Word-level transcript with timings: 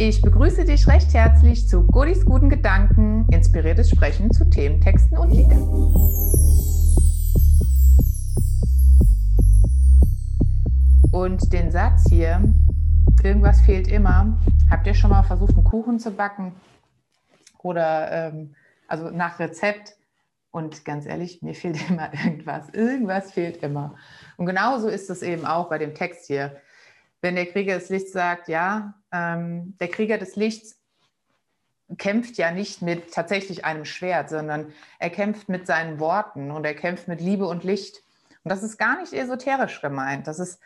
Ich 0.00 0.22
begrüße 0.22 0.64
dich 0.64 0.86
recht 0.86 1.12
herzlich 1.12 1.66
zu 1.66 1.84
Godis 1.84 2.24
guten 2.24 2.48
Gedanken, 2.48 3.26
inspiriertes 3.32 3.90
Sprechen 3.90 4.30
zu 4.30 4.48
Themen, 4.48 4.80
Texten 4.80 5.18
und 5.18 5.32
Liedern. 5.32 5.64
Und 11.10 11.52
den 11.52 11.72
Satz 11.72 12.04
hier, 12.08 12.40
irgendwas 13.24 13.60
fehlt 13.62 13.88
immer, 13.88 14.38
habt 14.70 14.86
ihr 14.86 14.94
schon 14.94 15.10
mal 15.10 15.24
versucht, 15.24 15.56
einen 15.56 15.64
Kuchen 15.64 15.98
zu 15.98 16.12
backen? 16.12 16.52
Oder 17.58 18.12
ähm, 18.12 18.54
also 18.86 19.10
nach 19.10 19.40
Rezept? 19.40 19.96
Und 20.52 20.84
ganz 20.84 21.06
ehrlich, 21.06 21.42
mir 21.42 21.54
fehlt 21.54 21.76
immer 21.90 22.14
irgendwas. 22.14 22.68
Irgendwas 22.70 23.32
fehlt 23.32 23.64
immer. 23.64 23.96
Und 24.36 24.46
genauso 24.46 24.86
ist 24.86 25.10
es 25.10 25.22
eben 25.22 25.44
auch 25.44 25.68
bei 25.68 25.78
dem 25.78 25.96
Text 25.96 26.28
hier 26.28 26.56
wenn 27.20 27.34
der 27.34 27.46
Krieger 27.46 27.74
des 27.74 27.88
Lichts 27.88 28.12
sagt, 28.12 28.48
ja, 28.48 28.94
ähm, 29.12 29.76
der 29.78 29.88
Krieger 29.88 30.18
des 30.18 30.36
Lichts 30.36 30.76
kämpft 31.96 32.36
ja 32.36 32.50
nicht 32.50 32.82
mit 32.82 33.12
tatsächlich 33.12 33.64
einem 33.64 33.84
Schwert, 33.84 34.28
sondern 34.28 34.72
er 34.98 35.10
kämpft 35.10 35.48
mit 35.48 35.66
seinen 35.66 36.00
Worten 36.00 36.50
und 36.50 36.64
er 36.64 36.74
kämpft 36.74 37.08
mit 37.08 37.20
Liebe 37.20 37.46
und 37.46 37.64
Licht. 37.64 38.02
Und 38.44 38.50
das 38.50 38.62
ist 38.62 38.76
gar 38.76 39.00
nicht 39.00 39.14
esoterisch 39.14 39.80
gemeint. 39.80 40.26
Das 40.26 40.38
ist 40.38 40.60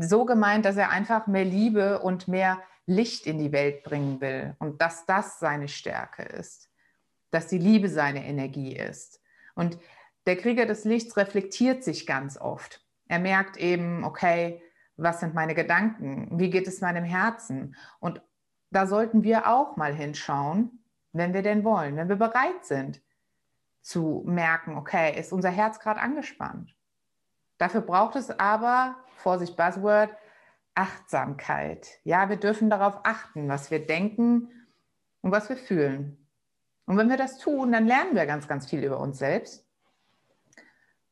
so 0.00 0.24
gemeint, 0.24 0.64
dass 0.64 0.76
er 0.76 0.90
einfach 0.90 1.28
mehr 1.28 1.44
Liebe 1.44 2.00
und 2.00 2.26
mehr 2.26 2.60
Licht 2.86 3.26
in 3.26 3.38
die 3.38 3.52
Welt 3.52 3.84
bringen 3.84 4.20
will 4.20 4.56
und 4.58 4.80
dass 4.80 5.06
das 5.06 5.38
seine 5.38 5.68
Stärke 5.68 6.22
ist, 6.22 6.70
dass 7.30 7.46
die 7.46 7.58
Liebe 7.58 7.88
seine 7.88 8.24
Energie 8.24 8.76
ist. 8.76 9.20
Und 9.54 9.78
der 10.26 10.36
Krieger 10.36 10.66
des 10.66 10.84
Lichts 10.84 11.16
reflektiert 11.16 11.84
sich 11.84 12.06
ganz 12.06 12.36
oft. 12.36 12.84
Er 13.08 13.20
merkt 13.20 13.56
eben, 13.56 14.04
okay, 14.04 14.60
was 14.96 15.20
sind 15.20 15.34
meine 15.34 15.54
Gedanken? 15.54 16.28
Wie 16.38 16.50
geht 16.50 16.66
es 16.66 16.80
meinem 16.80 17.04
Herzen? 17.04 17.74
Und 18.00 18.22
da 18.70 18.86
sollten 18.86 19.22
wir 19.22 19.48
auch 19.48 19.76
mal 19.76 19.94
hinschauen, 19.94 20.82
wenn 21.12 21.34
wir 21.34 21.42
denn 21.42 21.64
wollen, 21.64 21.96
wenn 21.96 22.08
wir 22.08 22.16
bereit 22.16 22.64
sind 22.64 23.00
zu 23.82 24.22
merken, 24.26 24.76
okay, 24.76 25.18
ist 25.18 25.32
unser 25.32 25.50
Herz 25.50 25.78
gerade 25.78 26.00
angespannt. 26.00 26.74
Dafür 27.58 27.80
braucht 27.80 28.16
es 28.16 28.30
aber, 28.38 28.96
Vorsicht, 29.16 29.56
Buzzword, 29.56 30.10
Achtsamkeit. 30.74 31.88
Ja, 32.04 32.28
wir 32.28 32.36
dürfen 32.36 32.68
darauf 32.68 33.00
achten, 33.04 33.48
was 33.48 33.70
wir 33.70 33.86
denken 33.86 34.50
und 35.22 35.30
was 35.30 35.48
wir 35.48 35.56
fühlen. 35.56 36.26
Und 36.84 36.98
wenn 36.98 37.08
wir 37.08 37.16
das 37.16 37.38
tun, 37.38 37.72
dann 37.72 37.86
lernen 37.86 38.14
wir 38.14 38.26
ganz, 38.26 38.46
ganz 38.46 38.68
viel 38.68 38.84
über 38.84 39.00
uns 39.00 39.18
selbst 39.18 39.65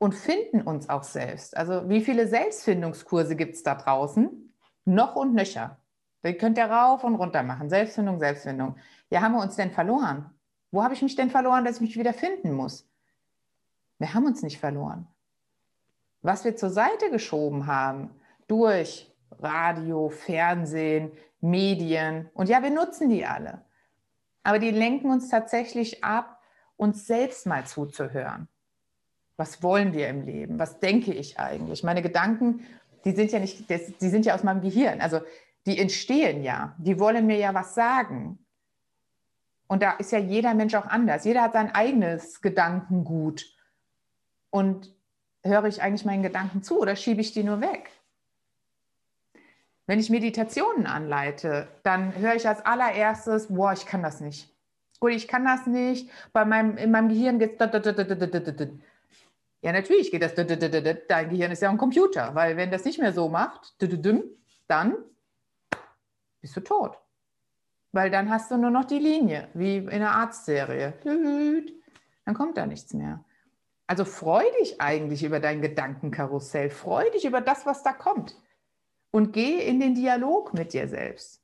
und 0.05 0.15
finden 0.15 0.61
uns 0.61 0.91
auch 0.91 1.03
selbst. 1.03 1.57
Also 1.57 1.89
wie 1.89 2.03
viele 2.03 2.29
Selbstfindungskurse 2.29 3.37
gibt 3.37 3.55
es 3.55 3.63
da 3.63 3.75
draußen? 3.75 4.53
Noch 4.85 5.17
und 5.17 5.33
nöcher. 5.35 5.79
Die 6.23 6.35
könnt 6.35 6.59
ihr 6.59 6.67
rauf 6.67 7.05
und 7.05 7.15
runter 7.15 7.43
machen. 7.43 7.71
Selbstfindung, 7.71 8.19
Selbstfindung. 8.19 8.77
Ja, 9.09 9.23
haben 9.23 9.33
wir 9.33 9.41
uns 9.41 9.57
denn 9.57 9.71
verloren? 9.71 10.31
Wo 10.71 10.83
habe 10.83 10.93
ich 10.93 11.01
mich 11.01 11.17
denn 11.17 11.31
verloren, 11.31 11.65
dass 11.65 11.77
ich 11.77 11.81
mich 11.81 11.99
wieder 11.99 12.13
finden 12.13 12.53
muss? 12.53 12.87
Wir 13.99 14.13
haben 14.13 14.27
uns 14.27 14.43
nicht 14.43 14.61
verloren. 14.61 15.07
Was 16.21 16.45
wir 16.45 16.55
zur 16.55 16.69
Seite 16.69 17.11
geschoben 17.11 17.67
haben 17.67 18.11
durch 18.47 19.11
Radio, 19.31 20.11
Fernsehen, 20.11 21.13
Medien, 21.41 22.29
und 22.35 22.51
ja, 22.51 22.63
wir 22.63 22.71
nutzen 22.71 23.09
die 23.09 23.25
alle. 23.25 23.65
Aber 24.43 24.59
die 24.59 24.71
lenken 24.71 25.11
uns 25.11 25.31
tatsächlich 25.31 26.05
ab, 26.05 26.43
uns 26.77 27.07
selbst 27.07 27.47
mal 27.47 27.65
zuzuhören. 27.65 28.49
Was 29.37 29.63
wollen 29.63 29.93
wir 29.93 30.09
im 30.09 30.23
Leben? 30.23 30.59
Was 30.59 30.81
denke 30.81 31.13
ich 31.13 31.39
eigentlich? 31.39 31.83
Meine 31.83 32.03
Gedanken, 32.03 32.65
die 33.05 33.13
sind 33.13 33.33
ja 33.33 33.39
nicht, 33.41 33.69
die 33.69 34.09
sind 34.09 34.27
ja 34.27 34.35
aus 34.35 34.45
meinem 34.45 34.61
Gehirn. 34.61 35.01
Also 35.01 35.21
die 35.67 35.79
entstehen 35.79 36.43
ja. 36.43 36.75
Die 36.79 36.99
wollen 36.99 37.27
mir 37.27 37.39
ja 37.39 37.55
was 37.55 37.75
sagen. 37.75 38.39
Und 39.67 39.83
da 39.83 39.93
ist 39.93 40.13
ja 40.13 40.19
jeder 40.19 40.55
Mensch 40.55 40.75
auch 40.75 40.87
anders. 40.87 41.25
Jeder 41.25 41.43
hat 41.43 41.55
sein 41.55 41.75
eigenes 41.75 42.43
Gedankengut. 42.43 43.47
Und 44.51 44.95
höre 45.43 45.65
ich 45.65 45.83
eigentlich 45.83 46.05
meinen 46.05 46.23
Gedanken 46.23 46.63
zu 46.63 46.81
oder 46.81 46.97
schiebe 46.97 47.21
ich 47.21 47.33
die 47.33 47.43
nur 47.43 47.61
weg? 47.61 47.91
Wenn 49.87 49.99
ich 49.99 50.09
Meditationen 50.09 50.87
anleite, 50.87 51.69
dann 51.83 52.17
höre 52.17 52.35
ich 52.35 52.49
als 52.49 52.65
allererstes, 52.65 53.49
boah, 53.49 53.73
ich 53.73 53.85
kann 53.85 54.03
das 54.03 54.21
nicht. 54.21 54.51
Gut, 55.01 55.13
ich 55.13 55.29
kann 55.29 55.45
das 55.45 55.67
nicht. 55.67 56.11
Bei 56.33 56.47
meinem, 56.47 56.79
in 56.79 56.91
meinem 56.91 57.09
Gehirn 57.11 57.39
geht 57.39 57.61
es 57.61 58.79
ja, 59.65 59.73
natürlich 59.73 60.11
geht 60.11 60.23
das. 60.23 60.35
Dein 60.35 61.31
Gehirn 61.31 61.51
ist 61.51 61.63
ja 61.63 61.71
ein 61.71 61.79
Computer, 61.79 62.35
weil 62.35 62.59
wenn 62.59 62.71
das 62.71 62.85
nicht 62.85 62.99
mehr 62.99 63.15
so 63.15 63.31
macht, 63.31 63.75
dann 64.69 64.95
bist 66.43 66.55
du 66.55 66.61
tot. 66.61 66.99
Weil 67.91 68.11
dann 68.11 68.29
hast 68.29 68.51
du 68.51 68.59
nur 68.59 68.71
noch 68.71 68.85
die 68.85 68.99
Linie, 68.99 69.49
wie 69.55 69.79
in 69.79 69.89
einer 69.89 70.17
Arztserie. 70.17 70.93
Dann 72.27 72.35
kommt 72.35 72.59
da 72.59 72.67
nichts 72.67 72.93
mehr. 72.93 73.25
Also 73.87 74.05
freu 74.05 74.45
dich 74.61 74.83
eigentlich 74.83 75.25
über 75.25 75.41
dein 75.41 75.63
Gedankenkarussell. 75.63 76.69
Freu 76.69 77.09
dich 77.13 77.25
über 77.25 77.41
das, 77.41 77.65
was 77.65 77.83
da 77.83 77.95
kommt. 77.95 78.37
Und 79.13 79.33
geh 79.33 79.67
in 79.67 79.81
den 79.81 79.95
Dialog 79.95 80.53
mit 80.53 80.75
dir 80.75 80.89
selbst. 80.89 81.43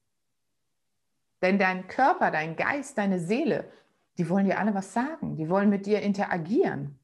Denn 1.40 1.58
dein 1.58 1.88
Körper, 1.88 2.30
dein 2.30 2.54
Geist, 2.54 2.98
deine 2.98 3.18
Seele, 3.18 3.72
die 4.18 4.28
wollen 4.28 4.44
dir 4.44 4.58
alle 4.58 4.74
was 4.74 4.92
sagen. 4.92 5.36
Die 5.36 5.48
wollen 5.48 5.70
mit 5.70 5.86
dir 5.86 6.02
interagieren. 6.02 6.99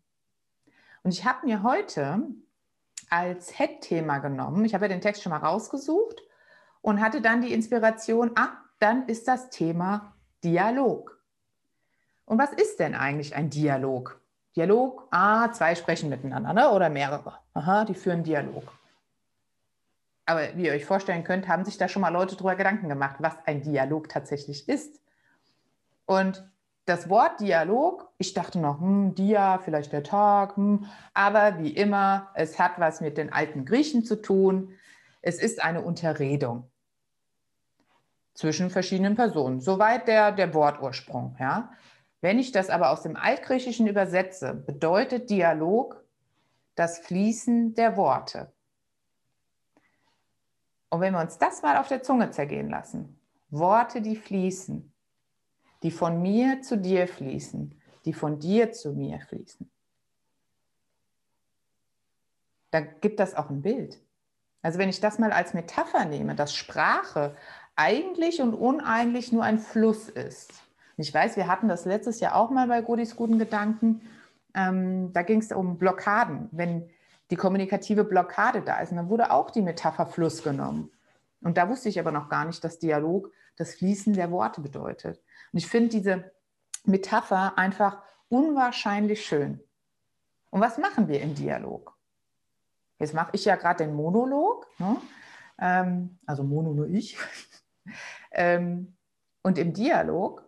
Und 1.07 1.13
ich 1.13 1.25
habe 1.25 1.47
mir 1.47 1.63
heute 1.63 2.21
als 3.11 3.57
Head-Thema 3.57 4.19
genommen, 4.19 4.65
ich 4.65 4.75
habe 4.75 4.87
ja 4.87 4.89
den 4.89 5.01
Text 5.01 5.23
schon 5.23 5.31
mal 5.31 5.39
rausgesucht 5.39 6.21
und 6.83 7.01
hatte 7.01 7.21
dann 7.21 7.43
die 7.43 7.53
Inspiration, 7.53 8.33
ah, 8.35 8.49
dann 8.81 9.07
ist 9.07 9.29
das 9.29 9.49
Thema 9.51 10.17
Dialog. 10.43 11.17
Und 12.25 12.39
was 12.39 12.53
ist 12.53 12.81
denn 12.81 12.97
eigentlich 12.97 13.37
ein 13.37 13.51
Dialog? 13.51 14.21
Dialog, 14.57 15.07
ah, 15.13 15.53
zwei 15.53 15.77
sprechen 15.77 16.09
miteinander 16.09 16.53
ne? 16.53 16.73
oder 16.73 16.89
mehrere. 16.89 17.35
Aha, 17.55 17.85
die 17.85 17.95
führen 17.95 18.25
Dialog. 18.25 18.65
Aber 20.25 20.57
wie 20.57 20.67
ihr 20.67 20.73
euch 20.73 20.87
vorstellen 20.87 21.23
könnt, 21.23 21.47
haben 21.47 21.65
sich 21.65 21.79
da 21.79 21.87
schon 21.87 22.03
mal 22.03 22.09
Leute 22.09 22.35
darüber 22.35 22.57
Gedanken 22.57 22.89
gemacht, 22.89 23.19
was 23.21 23.37
ein 23.45 23.63
Dialog 23.63 24.09
tatsächlich 24.09 24.69
ist. 24.69 25.01
Und 26.05 26.51
das 26.87 27.11
Wort 27.11 27.41
Dialog, 27.41 28.09
ich 28.17 28.33
dachte 28.33 28.61
noch, 28.61 28.81
hm, 28.81 29.15
Dia, 29.15 29.59
vielleicht 29.59 29.93
der 29.93 30.05
Tag, 30.05 30.57
hm, 30.57 30.87
aber 31.13 31.59
wie 31.59 31.71
immer, 31.71 32.31
es 32.35 32.59
hat 32.59 32.79
was 32.79 33.01
mit 33.01 33.19
den 33.19 33.33
alten 33.33 33.65
Griechen 33.65 34.05
zu 34.05 34.23
tun. 34.23 34.73
Es 35.21 35.41
ist 35.43 35.61
eine 35.61 35.83
Unterredung 35.83 36.71
zwischen 38.35 38.71
verschiedenen 38.71 39.17
Personen. 39.17 39.61
Soweit 39.61 40.07
der, 40.07 40.31
der 40.31 40.55
Wortursprung. 40.55 41.37
Ja? 41.41 41.73
Wenn 42.21 42.39
ich 42.39 42.53
das 42.53 42.71
aber 42.71 42.91
aus 42.91 43.03
dem 43.03 43.17
Altgriechischen 43.17 43.89
übersetze, 43.89 44.55
bedeutet 44.55 45.29
Dialog 45.29 46.05
das 46.77 46.99
Fließen 47.01 47.75
der 47.75 47.97
Worte. 47.97 48.53
Und 50.91 51.01
wenn 51.01 51.15
wir 51.15 51.21
uns 51.21 51.39
das 51.39 51.63
mal 51.63 51.79
auf 51.79 51.89
der 51.89 52.03
Zunge 52.05 52.31
zergehen 52.31 52.71
lassen, 52.71 53.19
Worte, 53.51 54.03
die 54.03 54.17
fließen, 54.17 54.93
die 55.87 55.93
von 55.93 56.21
mir 56.21 56.63
zu 56.63 56.77
dir 56.77 57.07
fließen, 57.07 57.73
die 58.07 58.13
von 58.13 58.41
dir 58.41 58.73
zu 58.73 58.93
mir 58.93 59.21
fließen. 59.21 59.71
Da 62.73 62.81
gibt 62.81 63.21
das 63.21 63.37
auch 63.37 63.51
ein 63.51 63.63
Bild. 63.63 64.01
Also 64.63 64.81
wenn 64.81 64.89
ich 64.89 64.99
das 64.99 65.21
mal 65.21 65.31
als 65.31 65.55
Metapher 65.55 66.05
nehme, 66.05 66.35
dass 66.35 66.57
Sprache 66.57 67.37
eigentlich 67.77 68.43
und 68.43 68.55
uneigentlich 68.55 69.31
nur 69.31 69.45
ein 69.45 69.61
Fluss 69.61 70.09
ist. 70.09 70.55
ich 70.97 71.15
weiß, 71.15 71.37
wir 71.37 71.47
hatten 71.47 71.69
das 71.69 71.85
letztes 71.85 72.19
Jahr 72.19 72.35
auch 72.35 72.51
mal 72.51 72.67
bei 72.67 72.81
Godis 72.81 73.15
guten 73.15 73.39
Gedanken. 73.39 74.01
Ähm, 74.55 75.13
da 75.13 75.23
ging 75.23 75.39
es 75.39 75.53
um 75.53 75.79
Blockaden, 75.79 76.49
wenn 76.51 76.91
die 77.31 77.37
kommunikative 77.37 78.03
Blockade 78.03 78.63
da 78.63 78.81
ist. 78.81 78.91
Dann 78.91 79.09
wurde 79.09 79.31
auch 79.31 79.53
die 79.53 79.63
Metapher 79.63 80.07
Fluss 80.07 80.43
genommen. 80.43 80.91
Und 81.47 81.59
da 81.59 81.69
wusste 81.69 81.89
ich 81.89 82.01
aber 82.01 82.11
noch 82.11 82.29
gar 82.29 82.45
nicht, 82.45 82.65
dass 82.65 82.81
Dialog 82.81 83.31
das 83.55 83.77
Fließen 83.77 84.15
der 84.15 84.33
Worte 84.33 84.61
bedeutet. 84.61 85.23
Und 85.53 85.59
ich 85.59 85.69
finde 85.69 85.91
diese 85.91 86.33
Metapher 86.85 87.57
einfach 87.57 88.03
unwahrscheinlich 88.29 89.25
schön. 89.25 89.61
Und 90.51 90.61
was 90.61 90.77
machen 90.77 91.07
wir 91.07 91.21
im 91.21 91.37
Dialog? 91.37 91.97
Jetzt 92.99 93.15
mache 93.15 93.31
ich 93.35 93.45
ja 93.45 93.55
gerade 93.55 93.85
den 93.85 93.95
Monolog, 93.95 94.67
ne? 94.81 94.97
ähm, 95.61 96.19
also 96.27 96.43
Mono 96.43 96.73
nur 96.73 96.89
ich. 96.89 97.17
ähm, 98.33 98.97
und 99.45 99.57
im 99.57 99.73
Dialog 99.73 100.43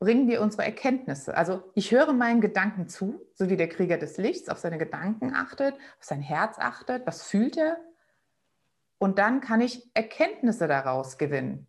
bringen 0.00 0.26
wir 0.26 0.42
unsere 0.42 0.64
Erkenntnisse. 0.64 1.36
Also 1.36 1.70
ich 1.76 1.92
höre 1.92 2.12
meinen 2.12 2.40
Gedanken 2.40 2.88
zu, 2.88 3.24
so 3.34 3.48
wie 3.48 3.56
der 3.56 3.68
Krieger 3.68 3.96
des 3.96 4.16
Lichts 4.16 4.48
auf 4.48 4.58
seine 4.58 4.78
Gedanken 4.78 5.32
achtet, 5.36 5.76
auf 5.76 6.04
sein 6.04 6.20
Herz 6.20 6.58
achtet, 6.58 7.06
was 7.06 7.22
fühlt 7.22 7.56
er. 7.56 7.78
Und 9.02 9.18
dann 9.18 9.40
kann 9.40 9.60
ich 9.60 9.90
Erkenntnisse 9.94 10.68
daraus 10.68 11.18
gewinnen 11.18 11.66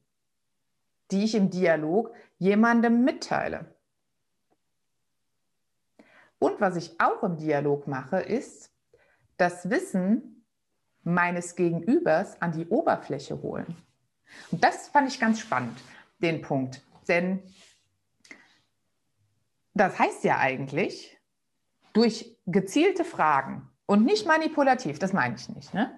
die 1.14 1.24
ich 1.24 1.36
im 1.36 1.50
Dialog 1.50 2.14
jemandem 2.40 3.04
mitteile. 3.04 3.76
Und 6.40 6.60
was 6.60 6.76
ich 6.76 7.00
auch 7.00 7.24
im 7.24 7.38
Dialog 7.38 7.88
mache, 7.88 8.20
ist 8.20 8.72
das 9.38 9.70
Wissen 9.70 10.44
meines 11.04 11.56
Gegenübers 11.56 12.42
an 12.42 12.52
die 12.52 12.68
Oberfläche 12.68 13.42
holen. 13.42 13.76
Und 14.52 14.64
das 14.64 14.88
fand 14.88 15.08
ich 15.08 15.20
ganz 15.20 15.40
spannend, 15.40 15.78
den 16.20 16.42
Punkt. 16.42 16.82
Denn 17.08 17.44
das 19.76 20.00
heißt 20.00 20.24
ja 20.24 20.40
eigentlich, 20.40 21.18
durch 21.94 22.36
gezielte 22.48 23.06
Fragen 23.06 23.70
und 23.86 24.04
nicht 24.04 24.26
manipulativ, 24.26 24.98
das 24.98 25.14
meine 25.14 25.36
ich 25.36 25.48
nicht, 25.50 25.74
ne? 25.74 25.96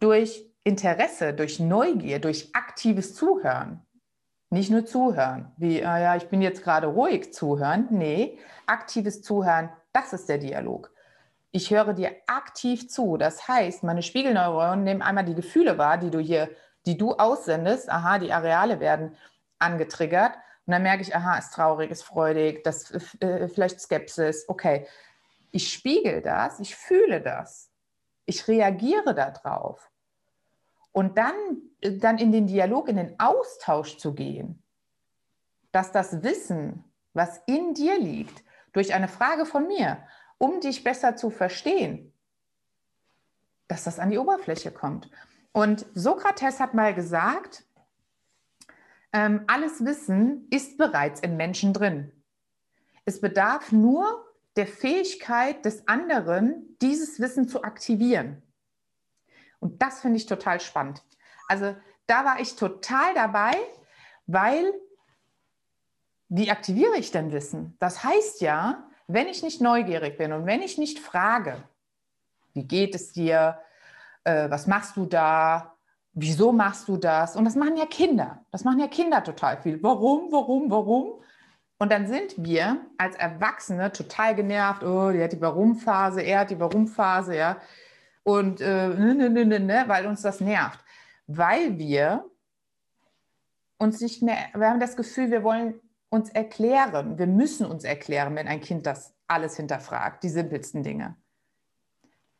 durch 0.00 0.53
Interesse, 0.64 1.34
durch 1.34 1.60
Neugier, 1.60 2.18
durch 2.18 2.54
aktives 2.54 3.14
Zuhören, 3.14 3.84
nicht 4.50 4.70
nur 4.70 4.86
zuhören, 4.86 5.52
wie, 5.56 5.84
ah 5.84 5.98
ja, 5.98 6.16
ich 6.16 6.28
bin 6.28 6.40
jetzt 6.40 6.62
gerade 6.62 6.86
ruhig 6.86 7.34
zuhören. 7.34 7.88
Nee, 7.90 8.38
aktives 8.66 9.22
Zuhören, 9.22 9.70
das 9.92 10.12
ist 10.12 10.28
der 10.28 10.38
Dialog. 10.38 10.90
Ich 11.50 11.70
höre 11.70 11.92
dir 11.92 12.12
aktiv 12.26 12.88
zu. 12.88 13.16
Das 13.16 13.46
heißt, 13.46 13.82
meine 13.82 14.02
Spiegelneuronen 14.02 14.84
nehmen 14.84 15.02
einmal 15.02 15.24
die 15.24 15.34
Gefühle 15.34 15.76
wahr, 15.76 15.98
die 15.98 16.10
du 16.10 16.18
hier, 16.18 16.50
die 16.86 16.96
du 16.96 17.12
aussendest. 17.12 17.90
Aha, 17.90 18.18
die 18.18 18.32
Areale 18.32 18.80
werden 18.80 19.16
angetriggert. 19.58 20.34
Und 20.66 20.72
dann 20.72 20.82
merke 20.82 21.02
ich, 21.02 21.14
aha, 21.14 21.36
ist 21.38 21.52
traurig, 21.52 21.90
ist 21.90 22.02
freudig, 22.02 22.64
das 22.64 22.90
äh, 23.20 23.48
vielleicht 23.48 23.80
Skepsis. 23.80 24.48
Okay, 24.48 24.86
ich 25.50 25.72
spiegel 25.72 26.22
das, 26.22 26.58
ich 26.58 26.74
fühle 26.74 27.20
das, 27.20 27.70
ich 28.24 28.48
reagiere 28.48 29.14
darauf. 29.14 29.90
Und 30.94 31.18
dann, 31.18 31.34
äh, 31.80 31.98
dann 31.98 32.18
in 32.18 32.32
den 32.32 32.46
Dialog, 32.46 32.88
in 32.88 32.96
den 32.96 33.18
Austausch 33.18 33.98
zu 33.98 34.14
gehen, 34.14 34.62
dass 35.72 35.90
das 35.90 36.22
Wissen, 36.22 36.84
was 37.12 37.42
in 37.46 37.74
dir 37.74 37.98
liegt, 37.98 38.44
durch 38.72 38.94
eine 38.94 39.08
Frage 39.08 39.44
von 39.44 39.66
mir, 39.66 39.98
um 40.38 40.60
dich 40.60 40.84
besser 40.84 41.16
zu 41.16 41.30
verstehen, 41.30 42.12
dass 43.66 43.84
das 43.84 43.98
an 43.98 44.10
die 44.10 44.18
Oberfläche 44.18 44.70
kommt. 44.70 45.10
Und 45.52 45.84
Sokrates 45.94 46.60
hat 46.60 46.74
mal 46.74 46.94
gesagt, 46.94 47.64
ähm, 49.12 49.42
alles 49.48 49.84
Wissen 49.84 50.46
ist 50.50 50.78
bereits 50.78 51.20
im 51.20 51.36
Menschen 51.36 51.72
drin. 51.72 52.12
Es 53.04 53.20
bedarf 53.20 53.72
nur 53.72 54.24
der 54.54 54.68
Fähigkeit 54.68 55.64
des 55.64 55.88
anderen, 55.88 56.76
dieses 56.80 57.18
Wissen 57.18 57.48
zu 57.48 57.64
aktivieren. 57.64 58.43
Und 59.64 59.80
das 59.80 60.02
finde 60.02 60.18
ich 60.18 60.26
total 60.26 60.60
spannend. 60.60 61.02
Also 61.48 61.74
da 62.06 62.26
war 62.26 62.38
ich 62.38 62.54
total 62.54 63.14
dabei, 63.14 63.56
weil 64.26 64.74
wie 66.28 66.50
aktiviere 66.50 66.98
ich 66.98 67.12
denn 67.12 67.32
Wissen? 67.32 67.74
Das 67.78 68.04
heißt 68.04 68.42
ja, 68.42 68.90
wenn 69.06 69.26
ich 69.26 69.42
nicht 69.42 69.62
neugierig 69.62 70.18
bin 70.18 70.34
und 70.34 70.44
wenn 70.44 70.60
ich 70.60 70.76
nicht 70.76 70.98
frage, 70.98 71.56
wie 72.52 72.64
geht 72.64 72.94
es 72.94 73.12
dir, 73.12 73.58
äh, 74.24 74.50
was 74.50 74.66
machst 74.66 74.98
du 74.98 75.06
da, 75.06 75.74
wieso 76.12 76.52
machst 76.52 76.86
du 76.88 76.98
das? 76.98 77.34
Und 77.34 77.46
das 77.46 77.56
machen 77.56 77.78
ja 77.78 77.86
Kinder. 77.86 78.44
Das 78.50 78.64
machen 78.64 78.80
ja 78.80 78.88
Kinder 78.88 79.24
total 79.24 79.62
viel. 79.62 79.82
Warum, 79.82 80.30
warum, 80.30 80.70
warum? 80.70 81.22
Und 81.78 81.90
dann 81.90 82.06
sind 82.06 82.34
wir 82.36 82.82
als 82.98 83.16
Erwachsene 83.16 83.90
total 83.92 84.34
genervt. 84.34 84.84
Oh, 84.84 85.10
die 85.10 85.22
hat 85.22 85.32
die 85.32 85.40
Warum-Phase, 85.40 86.20
er 86.20 86.40
hat 86.40 86.50
die 86.50 86.60
Warum-Phase, 86.60 87.34
ja. 87.34 87.56
Und 88.24 88.60
äh, 88.60 88.88
ne, 88.88 89.14
ne, 89.14 89.30
ne, 89.30 89.60
ne, 89.60 89.84
weil 89.86 90.06
uns 90.06 90.22
das 90.22 90.40
nervt. 90.40 90.80
Weil 91.26 91.78
wir 91.78 92.24
uns 93.78 94.00
nicht 94.00 94.22
mehr, 94.22 94.48
wir 94.54 94.68
haben 94.68 94.80
das 94.80 94.96
Gefühl, 94.96 95.30
wir 95.30 95.44
wollen 95.44 95.80
uns 96.08 96.30
erklären. 96.30 97.18
Wir 97.18 97.26
müssen 97.26 97.66
uns 97.66 97.84
erklären, 97.84 98.34
wenn 98.34 98.48
ein 98.48 98.60
Kind 98.60 98.86
das 98.86 99.14
alles 99.28 99.56
hinterfragt, 99.56 100.22
die 100.22 100.28
simpelsten 100.28 100.82
Dinge. 100.82 101.16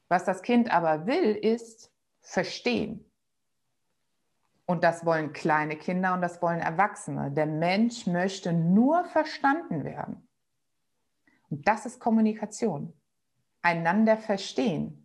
Was 0.09 0.25
das 0.25 0.43
Kind 0.43 0.73
aber 0.73 1.07
will, 1.07 1.35
ist 1.35 1.91
verstehen. 2.21 3.11
Und 4.67 4.83
das 4.83 5.05
wollen 5.05 5.33
kleine 5.33 5.77
Kinder 5.77 6.15
und 6.15 6.23
das 6.23 6.41
wollen 6.41 6.61
Erwachsene. 6.61 7.31
Der 7.31 7.47
Mensch 7.47 8.07
möchte 8.07 8.53
nur 8.53 9.05
verstanden 9.05 9.85
werden. 9.85 10.27
Und 11.51 11.69
das 11.69 11.85
ist 11.85 12.01
Kommunikation. 12.01 12.95
Einander 13.61 14.17
verstehen. 14.17 15.04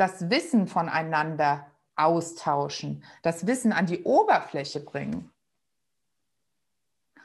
Das 0.00 0.30
Wissen 0.30 0.66
voneinander 0.66 1.66
austauschen. 1.94 3.04
Das 3.20 3.46
Wissen 3.46 3.70
an 3.70 3.84
die 3.84 4.02
Oberfläche 4.04 4.80
bringen. 4.80 5.30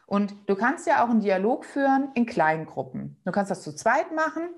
Und 0.05 0.35
du 0.47 0.57
kannst 0.57 0.85
ja 0.85 1.01
auch 1.01 1.09
einen 1.09 1.21
Dialog 1.21 1.63
führen 1.63 2.11
in 2.15 2.25
Kleingruppen. 2.25 3.15
Du 3.23 3.31
kannst 3.31 3.49
das 3.49 3.63
zu 3.63 3.73
zweit 3.73 4.13
machen 4.13 4.49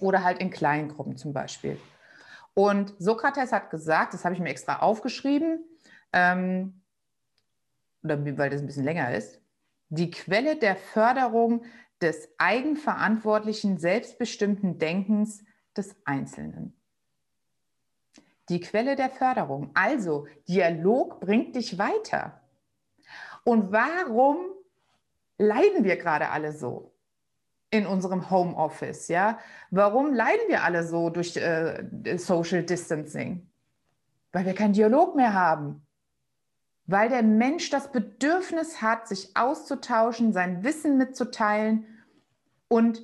oder 0.00 0.24
halt 0.24 0.40
in 0.40 0.50
Kleingruppen 0.50 1.16
zum 1.16 1.32
Beispiel. 1.32 1.78
Und 2.54 2.96
Sokrates 2.98 3.52
hat 3.52 3.70
gesagt, 3.70 4.14
das 4.14 4.24
habe 4.24 4.34
ich 4.34 4.40
mir 4.40 4.48
extra 4.48 4.80
aufgeschrieben, 4.80 5.60
ähm, 6.12 6.82
oder 8.02 8.24
weil 8.38 8.50
das 8.50 8.60
ein 8.60 8.66
bisschen 8.66 8.82
länger 8.82 9.14
ist, 9.14 9.40
die 9.88 10.10
Quelle 10.10 10.56
der 10.56 10.74
Förderung 10.74 11.64
des 12.00 12.28
eigenverantwortlichen, 12.38 13.78
selbstbestimmten 13.78 14.80
Denkens 14.80 15.44
des 15.76 15.94
Einzelnen. 16.04 16.75
Die 18.48 18.60
Quelle 18.60 18.96
der 18.96 19.10
Förderung. 19.10 19.70
Also, 19.74 20.26
Dialog 20.48 21.20
bringt 21.20 21.56
dich 21.56 21.78
weiter. 21.78 22.40
Und 23.44 23.72
warum 23.72 24.38
leiden 25.38 25.84
wir 25.84 25.96
gerade 25.96 26.30
alle 26.30 26.52
so 26.52 26.92
in 27.70 27.86
unserem 27.86 28.30
Homeoffice? 28.30 29.08
Ja? 29.08 29.38
Warum 29.70 30.14
leiden 30.14 30.48
wir 30.48 30.62
alle 30.62 30.84
so 30.86 31.10
durch 31.10 31.36
äh, 31.36 31.84
Social 32.16 32.62
Distancing? 32.62 33.48
Weil 34.32 34.46
wir 34.46 34.54
keinen 34.54 34.72
Dialog 34.72 35.16
mehr 35.16 35.34
haben 35.34 35.86
weil 36.86 37.08
der 37.08 37.22
Mensch 37.22 37.70
das 37.70 37.90
Bedürfnis 37.90 38.80
hat, 38.80 39.08
sich 39.08 39.36
auszutauschen, 39.36 40.32
sein 40.32 40.62
Wissen 40.62 40.98
mitzuteilen 40.98 41.84
und 42.68 43.02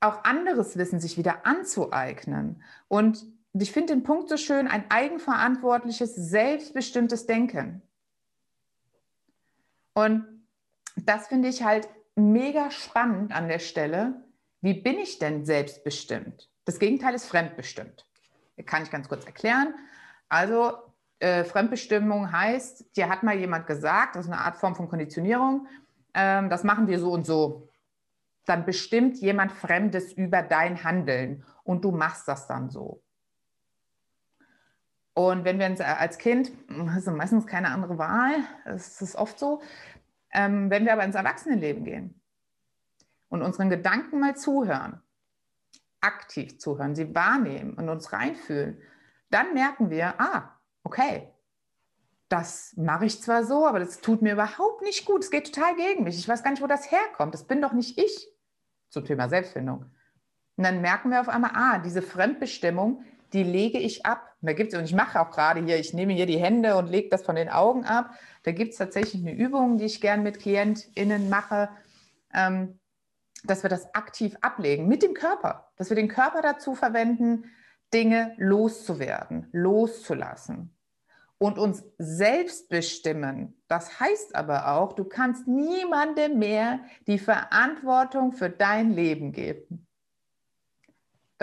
auch 0.00 0.24
anderes 0.24 0.76
Wissen 0.76 1.00
sich 1.00 1.18
wieder 1.18 1.44
anzueignen. 1.46 2.62
Und 2.88 3.26
ich 3.62 3.72
finde 3.72 3.94
den 3.94 4.02
Punkt 4.02 4.28
so 4.28 4.36
schön, 4.36 4.66
ein 4.66 4.90
eigenverantwortliches, 4.90 6.14
selbstbestimmtes 6.14 7.26
Denken. 7.26 7.82
Und 9.94 10.26
das 10.96 11.28
finde 11.28 11.48
ich 11.48 11.62
halt 11.62 11.88
mega 12.16 12.70
spannend 12.70 13.32
an 13.34 13.48
der 13.48 13.60
Stelle. 13.60 14.24
Wie 14.60 14.74
bin 14.74 14.98
ich 14.98 15.18
denn 15.18 15.44
selbstbestimmt? 15.44 16.50
Das 16.64 16.78
Gegenteil 16.78 17.14
ist 17.14 17.26
fremdbestimmt. 17.26 18.06
Kann 18.66 18.82
ich 18.82 18.90
ganz 18.90 19.08
kurz 19.08 19.24
erklären. 19.24 19.74
Also 20.28 20.72
äh, 21.20 21.44
Fremdbestimmung 21.44 22.32
heißt, 22.32 22.96
dir 22.96 23.08
hat 23.08 23.22
mal 23.22 23.38
jemand 23.38 23.66
gesagt, 23.66 24.16
das 24.16 24.26
ist 24.26 24.32
eine 24.32 24.40
Art 24.40 24.56
Form 24.56 24.74
von 24.74 24.88
Konditionierung, 24.88 25.68
ähm, 26.12 26.50
das 26.50 26.64
machen 26.64 26.88
wir 26.88 26.98
so 26.98 27.12
und 27.12 27.24
so. 27.24 27.68
Dann 28.46 28.64
bestimmt 28.64 29.16
jemand 29.18 29.52
Fremdes 29.52 30.12
über 30.12 30.42
dein 30.42 30.82
Handeln 30.82 31.44
und 31.62 31.84
du 31.84 31.92
machst 31.92 32.26
das 32.28 32.46
dann 32.46 32.68
so. 32.68 33.02
Und 35.14 35.44
wenn 35.44 35.60
wir 35.60 35.66
uns 35.66 35.80
als 35.80 36.18
Kind, 36.18 36.50
das 36.68 36.98
ist 36.98 37.06
meistens 37.06 37.46
keine 37.46 37.68
andere 37.68 37.98
Wahl, 37.98 38.34
das 38.64 39.00
ist 39.00 39.14
oft 39.14 39.38
so, 39.38 39.62
ähm, 40.32 40.70
wenn 40.70 40.84
wir 40.84 40.92
aber 40.92 41.04
ins 41.04 41.14
Erwachsenenleben 41.14 41.84
gehen 41.84 42.20
und 43.28 43.42
unseren 43.42 43.70
Gedanken 43.70 44.18
mal 44.18 44.36
zuhören, 44.36 45.00
aktiv 46.00 46.58
zuhören, 46.58 46.96
sie 46.96 47.14
wahrnehmen 47.14 47.74
und 47.74 47.88
uns 47.88 48.12
reinfühlen, 48.12 48.82
dann 49.30 49.54
merken 49.54 49.88
wir, 49.88 50.20
ah, 50.20 50.58
okay, 50.82 51.32
das 52.28 52.74
mache 52.76 53.06
ich 53.06 53.22
zwar 53.22 53.44
so, 53.44 53.66
aber 53.66 53.78
das 53.78 54.00
tut 54.00 54.20
mir 54.20 54.32
überhaupt 54.32 54.82
nicht 54.82 55.04
gut. 55.06 55.22
Es 55.22 55.30
geht 55.30 55.54
total 55.54 55.76
gegen 55.76 56.02
mich. 56.02 56.18
Ich 56.18 56.28
weiß 56.28 56.42
gar 56.42 56.50
nicht, 56.50 56.62
wo 56.62 56.66
das 56.66 56.90
herkommt. 56.90 57.34
Das 57.34 57.44
bin 57.46 57.62
doch 57.62 57.72
nicht 57.72 57.98
ich. 57.98 58.28
Zum 58.88 59.04
Thema 59.04 59.28
Selbstfindung. 59.28 59.90
Und 60.56 60.64
dann 60.64 60.80
merken 60.80 61.10
wir 61.10 61.20
auf 61.20 61.28
einmal, 61.28 61.52
ah, 61.54 61.78
diese 61.78 62.02
Fremdbestimmung, 62.02 63.04
die 63.34 63.42
lege 63.42 63.78
ich 63.78 64.06
ab. 64.06 64.34
da 64.40 64.52
gibt's, 64.52 64.74
und 64.74 64.84
ich 64.84 64.94
mache 64.94 65.20
auch 65.20 65.30
gerade 65.30 65.62
hier, 65.62 65.78
ich 65.78 65.92
nehme 65.92 66.12
hier 66.12 66.26
die 66.26 66.38
Hände 66.38 66.76
und 66.76 66.88
lege 66.88 67.08
das 67.08 67.22
von 67.22 67.34
den 67.34 67.48
Augen 67.48 67.84
ab. 67.84 68.10
Da 68.44 68.52
gibt 68.52 68.72
es 68.72 68.78
tatsächlich 68.78 69.22
eine 69.22 69.34
Übung, 69.34 69.76
die 69.76 69.84
ich 69.84 70.00
gern 70.00 70.22
mit 70.22 70.38
KlientInnen 70.38 71.28
mache, 71.28 71.68
ähm, 72.32 72.78
dass 73.42 73.62
wir 73.62 73.70
das 73.70 73.92
aktiv 73.94 74.36
ablegen 74.40 74.88
mit 74.88 75.02
dem 75.02 75.14
Körper, 75.14 75.70
dass 75.76 75.90
wir 75.90 75.96
den 75.96 76.08
Körper 76.08 76.40
dazu 76.40 76.74
verwenden, 76.74 77.44
Dinge 77.92 78.34
loszuwerden, 78.38 79.48
loszulassen 79.52 80.74
und 81.38 81.58
uns 81.58 81.84
selbst 81.98 82.68
bestimmen. 82.68 83.60
Das 83.68 84.00
heißt 84.00 84.34
aber 84.34 84.72
auch, 84.72 84.94
du 84.94 85.04
kannst 85.04 85.46
niemandem 85.46 86.38
mehr 86.38 86.80
die 87.06 87.18
Verantwortung 87.18 88.32
für 88.32 88.48
dein 88.48 88.92
Leben 88.92 89.32
geben. 89.32 89.86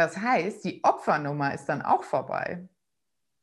Das 0.01 0.17
heißt, 0.17 0.65
die 0.65 0.83
Opfernummer 0.83 1.53
ist 1.53 1.67
dann 1.67 1.83
auch 1.83 2.03
vorbei. 2.03 2.67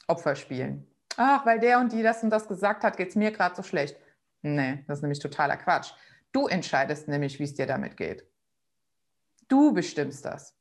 Opfer 0.09 0.35
spielen. 0.35 0.85
Ach, 1.17 1.47
weil 1.47 1.61
der 1.61 1.79
und 1.79 1.93
die 1.93 2.03
das 2.03 2.25
und 2.25 2.31
das 2.31 2.49
gesagt 2.49 2.83
hat, 2.83 2.97
geht 2.97 3.11
es 3.11 3.15
mir 3.15 3.31
gerade 3.31 3.55
so 3.55 3.63
schlecht. 3.63 3.97
Nee, 4.43 4.83
das 4.89 4.99
ist 4.99 5.03
nämlich 5.03 5.21
totaler 5.21 5.57
Quatsch. 5.57 5.93
Du 6.33 6.49
entscheidest 6.49 7.07
nämlich, 7.07 7.39
wie 7.39 7.45
es 7.45 7.55
dir 7.55 7.67
damit 7.67 7.97
geht. 7.97 8.27
Du 9.47 9.73
bestimmst 9.73 10.25
das. 10.25 10.57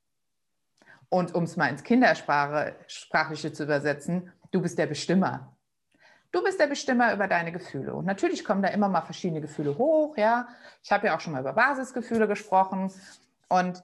Und 1.09 1.33
um 1.33 1.45
es 1.45 1.57
mal 1.57 1.69
ins 1.69 1.81
Kindersprachliche 1.81 3.53
zu 3.53 3.63
übersetzen, 3.63 4.31
du 4.51 4.61
bist 4.61 4.77
der 4.77 4.85
Bestimmer. 4.85 5.57
Du 6.31 6.43
bist 6.43 6.59
der 6.59 6.67
Bestimmer 6.67 7.11
über 7.11 7.27
deine 7.27 7.51
Gefühle. 7.51 7.95
Und 7.95 8.05
natürlich 8.05 8.45
kommen 8.45 8.61
da 8.61 8.69
immer 8.69 8.87
mal 8.87 9.01
verschiedene 9.01 9.41
Gefühle 9.41 9.79
hoch, 9.79 10.15
ja. 10.15 10.47
Ich 10.83 10.91
habe 10.91 11.07
ja 11.07 11.15
auch 11.15 11.21
schon 11.21 11.33
mal 11.33 11.41
über 11.41 11.53
Basisgefühle 11.53 12.27
gesprochen 12.27 12.93
und 13.49 13.83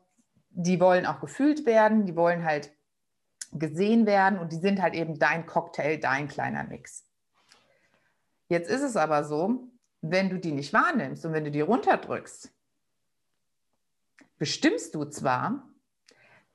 die 0.54 0.80
wollen 0.80 1.06
auch 1.06 1.20
gefühlt 1.20 1.66
werden, 1.66 2.06
die 2.06 2.16
wollen 2.16 2.46
halt 2.46 2.72
gesehen 3.52 4.06
werden 4.06 4.40
und 4.40 4.52
die 4.52 4.58
sind 4.58 4.82
halt 4.82 4.94
eben 4.94 5.20
dein 5.20 5.46
Cocktail, 5.46 5.98
dein 5.98 6.28
kleiner 6.28 6.64
Mix. 6.64 7.06
Jetzt 8.48 8.70
ist 8.70 8.82
es 8.82 8.96
aber 8.96 9.24
so, 9.24 9.68
wenn 10.02 10.30
du 10.30 10.40
die 10.40 10.52
nicht 10.52 10.74
wahrnimmst 10.74 11.26
und 11.26 11.34
wenn 11.34 11.46
du 11.46 11.52
die 11.52 11.62
runterdrückst, 11.62 12.52
bestimmst 14.38 14.96
du 14.96 15.06
zwar, 15.06 15.68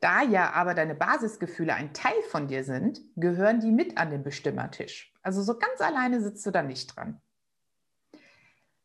da 0.00 0.22
ja 0.22 0.52
aber 0.52 0.74
deine 0.74 0.94
Basisgefühle 0.94 1.74
ein 1.74 1.92
Teil 1.92 2.20
von 2.30 2.46
dir 2.46 2.62
sind, 2.62 3.00
gehören 3.16 3.60
die 3.60 3.72
mit 3.72 3.98
an 3.98 4.10
den 4.10 4.22
Bestimmertisch. 4.22 5.12
Also 5.22 5.42
so 5.42 5.58
ganz 5.58 5.80
alleine 5.80 6.20
sitzt 6.20 6.46
du 6.46 6.50
da 6.50 6.62
nicht 6.62 6.94
dran. 6.94 7.20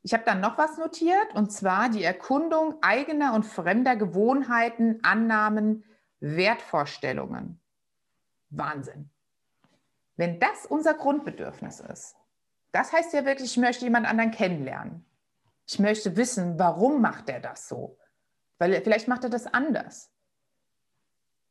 Ich 0.04 0.14
habe 0.14 0.24
dann 0.26 0.42
noch 0.42 0.58
was 0.58 0.78
notiert, 0.78 1.34
und 1.34 1.52
zwar 1.52 1.90
die 1.90 2.04
Erkundung 2.04 2.76
eigener 2.82 3.34
und 3.34 3.46
fremder 3.46 3.96
Gewohnheiten, 3.96 5.00
Annahmen, 5.02 5.86
Wertvorstellungen. 6.20 7.60
Wahnsinn. 8.50 9.10
Wenn 10.18 10.40
das 10.40 10.66
unser 10.66 10.94
Grundbedürfnis 10.94 11.80
ist, 11.80 12.16
das 12.74 12.92
heißt 12.92 13.14
ja 13.14 13.26
wirklich, 13.26 13.52
ich 13.52 13.58
möchte 13.58 13.86
jemand 13.86 14.06
anderen 14.08 14.32
kennenlernen. 14.32 15.06
Ich 15.66 15.80
möchte 15.80 16.18
wissen, 16.18 16.60
warum 16.60 17.02
macht 17.02 17.30
er 17.30 17.40
das 17.40 17.70
so? 17.70 17.98
Weil 18.58 18.82
vielleicht 18.82 19.08
macht 19.08 19.24
er 19.24 19.30
das 19.30 19.48
anders. 19.48 20.12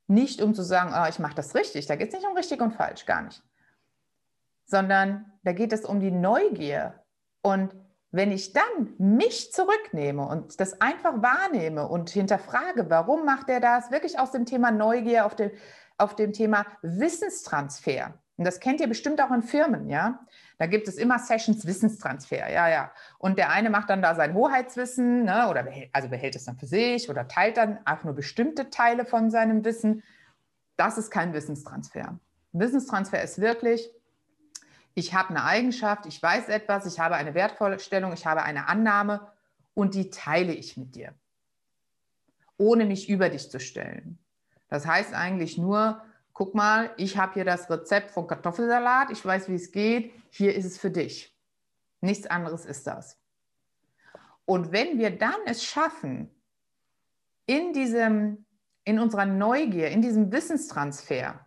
Nicht 0.07 0.43
um 0.43 0.55
zu 0.55 0.63
sagen, 0.63 0.93
oh, 0.95 1.09
ich 1.09 1.19
mache 1.19 1.35
das 1.35 1.55
richtig. 1.55 1.87
Da 1.87 1.97
geht 1.97 2.09
es 2.09 2.15
nicht 2.15 2.27
um 2.27 2.37
richtig 2.37 2.61
und 2.61 2.73
falsch, 2.73 3.07
gar 3.07 3.23
nicht. 3.23 3.43
Sondern 4.67 5.33
da 5.43 5.53
geht 5.53 5.73
es 5.73 5.85
um 5.85 6.01
die 6.01 6.11
Neugier. 6.11 7.03
Und 7.41 7.75
wenn 8.13 8.31
ich 8.31 8.53
dann 8.53 8.95
mich 8.99 9.53
zurücknehme 9.53 10.27
und 10.27 10.61
das 10.61 10.81
einfach 10.83 11.23
wahrnehme 11.23 11.89
und 11.89 12.11
hinterfrage, 12.11 12.89
warum 12.91 13.25
macht 13.25 13.49
er 13.49 13.59
das, 13.59 13.91
wirklich 13.91 14.19
aus 14.19 14.31
dem 14.31 14.45
Thema 14.45 14.71
Neugier 14.71 15.25
auf 15.25 15.35
dem, 15.35 15.51
auf 15.97 16.15
dem 16.15 16.35
Thema 16.35 16.67
Wissenstransfer. 16.83 18.15
Und 18.37 18.47
das 18.47 18.61
kennt 18.61 18.81
ihr 18.81 18.89
bestimmt 18.89 19.21
auch 19.23 19.31
in 19.31 19.43
Firmen, 19.43 19.89
ja. 19.89 20.21
Da 20.59 20.67
gibt 20.67 20.89
es 20.89 20.97
immer 20.97 21.19
Sessions 21.19 21.67
Wissenstransfer, 21.67 22.51
ja, 22.53 22.69
ja. 22.69 22.93
Und 23.19 23.39
der 23.39 23.51
eine 23.51 23.71
macht 23.71 23.89
dann 23.89 24.03
da 24.03 24.15
sein 24.15 24.35
Hoheitswissen, 24.35 25.25
ne, 25.25 25.49
oder 25.49 25.63
behält, 25.63 25.91
also 25.93 26.09
behält 26.09 26.37
es 26.37 26.45
dann 26.45 26.59
für 26.59 26.67
sich 26.67 27.09
oder 27.09 27.29
teilt 27.29 27.57
dann 27.57 27.79
einfach 27.87 28.05
nur 28.05 28.15
bestimmte 28.15 28.69
Teile 28.69 29.07
von 29.07 29.31
seinem 29.31 29.65
Wissen. 29.65 30.03
Das 30.77 30.99
ist 30.99 31.11
kein 31.11 31.33
Wissenstransfer. 31.33 32.19
Wissenstransfer 32.53 33.23
ist 33.23 33.41
wirklich, 33.41 33.91
ich 34.95 35.15
habe 35.15 35.31
eine 35.31 35.45
Eigenschaft, 35.45 36.07
ich 36.07 36.23
weiß 36.23 36.49
etwas, 36.49 36.87
ich 36.87 37.01
habe 37.01 37.17
eine 37.17 37.35
Wertvorstellung, 37.35 38.13
ich 38.13 38.27
habe 38.27 38.43
eine 38.43 38.69
Annahme 38.69 39.33
und 39.75 39.95
die 39.95 40.11
teile 40.11 40.53
ich 40.53 40.77
mit 40.77 40.95
dir, 40.95 41.15
ohne 42.57 42.85
mich 42.85 43.09
über 43.09 43.29
dich 43.29 43.51
zu 43.51 43.61
stellen. 43.61 44.19
Das 44.69 44.87
heißt 44.87 45.15
eigentlich 45.15 45.59
nur, 45.59 46.03
guck 46.33 46.55
mal, 46.55 46.91
ich 46.97 47.17
habe 47.17 47.35
hier 47.35 47.45
das 47.45 47.71
Rezept 47.71 48.11
von 48.11 48.27
Kartoffelsalat, 48.27 49.11
ich 49.11 49.25
weiß, 49.25 49.49
wie 49.49 49.55
es 49.55 49.73
geht, 49.73 50.13
hier 50.31 50.55
ist 50.55 50.65
es 50.65 50.79
für 50.79 50.91
dich. 50.91 51.37
Nichts 52.01 52.27
anderes 52.27 52.65
ist 52.65 52.87
das. 52.87 53.19
Und 54.45 54.73
wenn 54.73 54.99
wir 54.99 55.17
dann 55.17 55.41
es 55.47 55.65
schaffen, 55.65 56.31
in 57.47 57.73
diesem, 57.73 58.45
in 58.85 58.99
unserer 58.99 59.27
Neugier, 59.27 59.89
in 59.89 60.03
diesem 60.03 60.33
Wissenstransfer, 60.33 61.47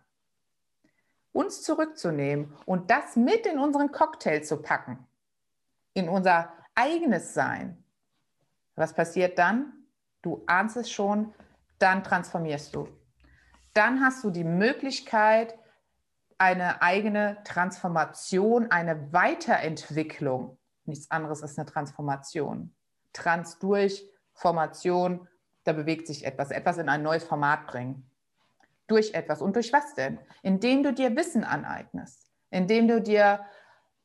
uns 1.36 1.62
zurückzunehmen 1.62 2.56
und 2.64 2.90
das 2.90 3.14
mit 3.14 3.46
in 3.46 3.58
unseren 3.58 3.92
Cocktail 3.92 4.40
zu 4.40 4.56
packen, 4.56 5.06
in 5.92 6.08
unser 6.08 6.50
eigenes 6.74 7.34
Sein. 7.34 7.84
Was 8.74 8.94
passiert 8.94 9.38
dann? 9.38 9.72
Du 10.22 10.42
ahnst 10.46 10.76
es 10.76 10.90
schon, 10.90 11.34
dann 11.78 12.02
transformierst 12.02 12.74
du. 12.74 12.88
Dann 13.74 14.02
hast 14.02 14.24
du 14.24 14.30
die 14.30 14.44
Möglichkeit, 14.44 15.58
eine 16.38 16.80
eigene 16.80 17.38
Transformation, 17.44 18.70
eine 18.70 19.12
Weiterentwicklung. 19.12 20.58
Nichts 20.84 21.10
anderes 21.10 21.42
ist 21.42 21.58
eine 21.58 21.66
Transformation. 21.66 22.74
Trans 23.12 23.58
durch 23.58 24.08
Formation, 24.32 25.28
da 25.64 25.72
bewegt 25.72 26.06
sich 26.06 26.24
etwas, 26.24 26.50
etwas 26.50 26.78
in 26.78 26.88
ein 26.88 27.02
neues 27.02 27.24
Format 27.24 27.66
bringen 27.66 28.10
durch 28.86 29.14
etwas. 29.14 29.42
Und 29.42 29.56
durch 29.56 29.72
was 29.72 29.94
denn? 29.94 30.18
Indem 30.42 30.82
du 30.82 30.92
dir 30.92 31.14
Wissen 31.16 31.44
aneignest, 31.44 32.30
indem 32.50 32.88
du 32.88 33.00
dir, 33.00 33.44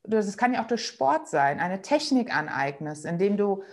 das 0.03 0.37
kann 0.37 0.53
ja 0.53 0.63
auch 0.63 0.67
durch 0.67 0.85
Sport 0.85 1.27
sein, 1.27 1.59
eine 1.59 1.81
Technik 1.81 2.35
aneignest, 2.35 3.05
indem 3.05 3.37
du 3.37 3.63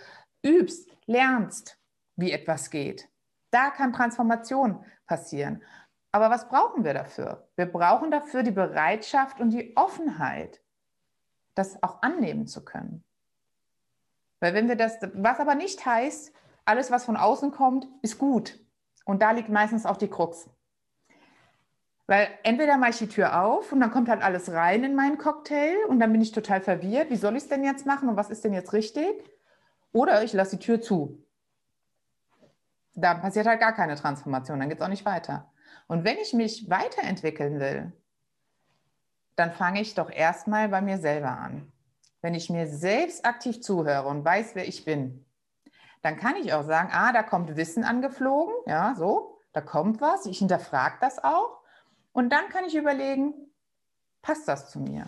übst, 0.43 0.89
lernst, 1.05 1.77
wie 2.15 2.31
etwas 2.31 2.69
geht. 2.69 3.09
Da 3.51 3.71
kann 3.71 3.93
Transformation 3.93 4.85
passieren. 5.07 5.63
Aber 6.11 6.29
was 6.29 6.47
brauchen 6.47 6.83
wir 6.83 6.93
dafür? 6.93 7.49
Wir 7.55 7.65
brauchen 7.65 8.11
dafür 8.11 8.43
die 8.43 8.51
Bereitschaft 8.51 9.39
und 9.39 9.51
die 9.51 9.75
Offenheit, 9.75 10.61
das 11.55 11.81
auch 11.83 12.01
annehmen 12.01 12.47
zu 12.47 12.63
können. 12.63 13.03
Weil 14.39 14.53
wenn 14.53 14.67
wir 14.67 14.75
das, 14.75 14.97
was 15.13 15.39
aber 15.39 15.55
nicht 15.55 15.85
heißt, 15.85 16.33
alles, 16.65 16.91
was 16.91 17.05
von 17.05 17.17
außen 17.17 17.51
kommt, 17.51 17.87
ist 18.01 18.17
gut. 18.17 18.59
Und 19.05 19.21
da 19.21 19.31
liegt 19.31 19.49
meistens 19.49 19.85
auch 19.85 19.97
die 19.97 20.07
Krux. 20.07 20.49
Weil 22.09 22.27
entweder 22.41 22.77
mache 22.77 22.89
ich 22.89 22.97
die 22.97 23.07
Tür 23.07 23.39
auf 23.43 23.71
und 23.71 23.81
dann 23.81 23.91
kommt 23.91 24.09
halt 24.09 24.23
alles 24.23 24.51
rein 24.51 24.83
in 24.83 24.95
meinen 24.95 25.19
Cocktail 25.19 25.75
und 25.89 25.99
dann 25.99 26.11
bin 26.11 26.21
ich 26.21 26.31
total 26.31 26.59
verwirrt. 26.59 27.11
Wie 27.11 27.15
soll 27.15 27.35
ich 27.35 27.43
es 27.43 27.49
denn 27.49 27.63
jetzt 27.63 27.85
machen 27.85 28.09
und 28.09 28.15
was 28.15 28.31
ist 28.31 28.43
denn 28.43 28.51
jetzt 28.51 28.73
richtig? 28.73 29.13
Oder 29.91 30.23
ich 30.23 30.33
lasse 30.33 30.57
die 30.57 30.65
Tür 30.65 30.81
zu. 30.81 31.23
Da 32.95 33.13
passiert 33.13 33.45
halt 33.45 33.59
gar 33.59 33.73
keine 33.73 33.93
Transformation, 33.93 34.59
dann 34.59 34.69
geht 34.69 34.79
es 34.79 34.83
auch 34.83 34.89
nicht 34.89 35.05
weiter. 35.05 35.51
Und 35.85 36.03
wenn 36.03 36.17
ich 36.17 36.33
mich 36.33 36.67
weiterentwickeln 36.67 37.59
will, 37.59 37.91
dann 39.35 39.51
fange 39.51 39.79
ich 39.79 39.93
doch 39.93 40.09
erstmal 40.09 40.67
bei 40.67 40.81
mir 40.81 40.97
selber 40.97 41.37
an. 41.37 41.71
Wenn 42.23 42.33
ich 42.33 42.49
mir 42.49 42.65
selbst 42.65 43.23
aktiv 43.23 43.61
zuhöre 43.61 44.07
und 44.07 44.25
weiß, 44.25 44.55
wer 44.55 44.67
ich 44.67 44.83
bin, 44.83 45.27
dann 46.01 46.17
kann 46.17 46.37
ich 46.37 46.53
auch 46.53 46.63
sagen, 46.63 46.89
ah, 46.91 47.13
da 47.13 47.21
kommt 47.21 47.55
Wissen 47.55 47.83
angeflogen, 47.83 48.55
ja, 48.65 48.95
so, 48.95 49.37
da 49.53 49.61
kommt 49.61 50.01
was, 50.01 50.25
ich 50.25 50.39
hinterfrage 50.39 50.95
das 51.01 51.23
auch 51.23 51.59
und 52.11 52.29
dann 52.29 52.49
kann 52.49 52.65
ich 52.65 52.75
überlegen, 52.75 53.33
passt 54.21 54.47
das 54.47 54.69
zu 54.69 54.79
mir? 54.79 55.05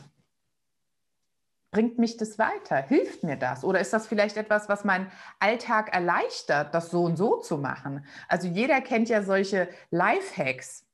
Bringt 1.72 1.98
mich 1.98 2.18
das 2.18 2.38
weiter? 2.38 2.78
Hilft 2.82 3.24
mir 3.24 3.38
das? 3.38 3.64
Oder 3.64 3.80
ist 3.80 3.94
das 3.94 4.08
vielleicht 4.08 4.36
etwas, 4.36 4.68
was 4.68 4.84
meinen 4.84 5.10
Alltag 5.40 5.94
erleichtert, 5.94 6.74
das 6.76 6.92
so 6.92 7.04
und 7.04 7.16
so 7.16 7.38
zu 7.38 7.58
machen? 7.58 8.06
Also 8.28 8.48
jeder 8.48 8.82
kennt 8.82 9.08
ja 9.08 9.24
solche 9.24 9.70
Lifehacks. 9.90 10.86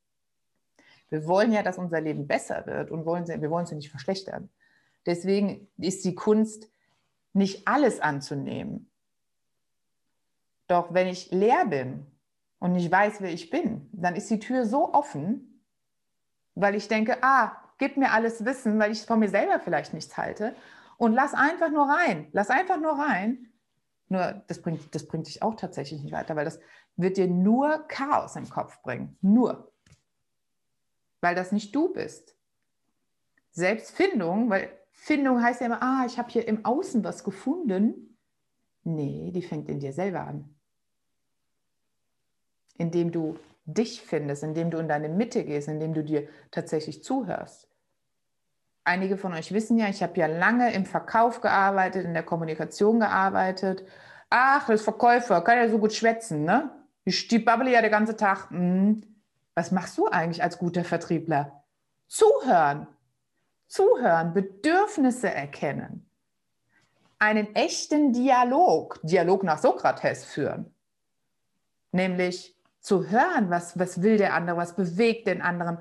Wir 1.09 1.25
wollen 1.25 1.51
ja, 1.51 1.63
dass 1.63 1.79
unser 1.79 1.99
Leben 1.99 2.27
besser 2.27 2.65
wird 2.67 2.91
und 2.91 3.05
wollen 3.05 3.27
wir 3.27 3.49
wollen 3.49 3.65
sie 3.65 3.75
nicht 3.75 3.89
verschlechtern. 3.89 4.49
Deswegen 5.05 5.67
ist 5.77 6.05
die 6.05 6.13
Kunst, 6.15 6.69
nicht 7.33 7.67
alles 7.67 7.99
anzunehmen. 7.99 8.89
Doch 10.67 10.93
wenn 10.93 11.07
ich 11.07 11.31
leer 11.31 11.65
bin 11.65 12.05
und 12.59 12.73
nicht 12.73 12.91
weiß, 12.91 13.21
wer 13.21 13.31
ich 13.31 13.49
bin, 13.49 13.89
dann 13.93 14.15
ist 14.15 14.29
die 14.29 14.39
Tür 14.39 14.65
so 14.65 14.93
offen, 14.93 15.46
weil 16.59 16.75
ich 16.75 16.87
denke, 16.87 17.17
ah, 17.21 17.55
gib 17.77 17.97
mir 17.97 18.11
alles 18.11 18.43
Wissen, 18.43 18.79
weil 18.79 18.91
ich 18.91 19.05
von 19.05 19.19
mir 19.19 19.29
selber 19.29 19.59
vielleicht 19.59 19.93
nichts 19.93 20.17
halte 20.17 20.55
und 20.97 21.13
lass 21.13 21.33
einfach 21.33 21.69
nur 21.69 21.87
rein, 21.87 22.27
lass 22.31 22.49
einfach 22.49 22.79
nur 22.79 22.93
rein. 22.93 23.47
Nur 24.09 24.41
das 24.47 24.61
bringt, 24.61 24.95
das 24.95 25.05
bringt 25.05 25.27
dich 25.27 25.43
auch 25.43 25.55
tatsächlich 25.55 26.01
nicht 26.01 26.13
weiter, 26.13 26.35
weil 26.35 26.45
das 26.45 26.59
wird 26.95 27.17
dir 27.17 27.27
nur 27.27 27.85
Chaos 27.87 28.35
im 28.35 28.49
Kopf 28.49 28.81
bringen. 28.81 29.17
Nur. 29.21 29.71
Weil 31.21 31.35
das 31.35 31.51
nicht 31.51 31.75
du 31.75 31.93
bist. 31.93 32.35
Selbstfindung, 33.51 34.49
weil 34.49 34.69
Findung 34.91 35.41
heißt 35.43 35.61
ja 35.61 35.67
immer, 35.67 35.83
ah, 35.83 36.05
ich 36.05 36.17
habe 36.17 36.29
hier 36.29 36.47
im 36.47 36.65
Außen 36.65 37.03
was 37.03 37.23
gefunden. 37.23 38.17
Nee, 38.83 39.31
die 39.31 39.41
fängt 39.41 39.69
in 39.69 39.79
dir 39.79 39.93
selber 39.93 40.21
an. 40.21 40.55
Indem 42.77 43.11
du 43.11 43.37
dich 43.67 44.01
findest, 44.01 44.43
indem 44.43 44.71
du 44.71 44.79
in 44.79 44.88
deine 44.88 45.09
Mitte 45.09 45.43
gehst, 45.43 45.67
indem 45.67 45.93
du 45.93 46.03
dir 46.03 46.27
tatsächlich 46.51 47.03
zuhörst. 47.03 47.67
Einige 48.86 49.17
von 49.17 49.33
euch 49.33 49.51
wissen 49.51 49.77
ja, 49.77 49.89
ich 49.89 50.01
habe 50.01 50.17
ja 50.17 50.27
lange 50.27 50.74
im 50.74 50.86
Verkauf 50.86 51.41
gearbeitet, 51.41 52.05
in 52.05 52.13
der 52.13 52.24
Kommunikation 52.24 53.01
gearbeitet. 53.01 53.83
Ach, 54.29 54.67
das 54.67 54.81
Verkäufer, 54.81 55.41
kann 55.41 55.57
ja 55.57 55.69
so 55.69 55.77
gut 55.77 55.93
schwätzen, 55.93 56.45
ne? 56.45 56.71
Ich 57.03 57.27
die 57.27 57.39
babbele 57.39 57.71
ja 57.71 57.81
den 57.81 57.91
ganzen 57.91 58.17
Tag. 58.17 58.50
Hm. 58.50 59.03
Was 59.55 59.71
machst 59.71 59.97
du 59.97 60.07
eigentlich 60.07 60.43
als 60.43 60.57
guter 60.57 60.83
Vertriebler? 60.83 61.63
Zuhören. 62.07 62.88
Zuhören, 63.67 64.33
Bedürfnisse 64.33 65.29
erkennen. 65.29 66.09
Einen 67.19 67.55
echten 67.55 68.13
Dialog, 68.13 69.00
Dialog 69.03 69.43
nach 69.43 69.57
Sokrates 69.57 70.25
führen. 70.25 70.74
Nämlich, 71.91 72.56
zu 72.88 73.10
hören, 73.10 73.50
was, 73.50 73.77
was 73.77 74.01
will 74.01 74.17
der 74.17 74.34
andere, 74.34 74.56
was 74.56 74.75
bewegt 74.75 75.27
den 75.27 75.41
anderen 75.41 75.77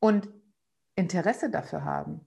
und 0.00 0.28
Interesse 0.94 1.48
dafür 1.48 1.84
haben. 1.84 2.20